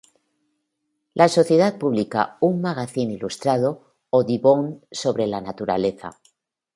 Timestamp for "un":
2.41-2.59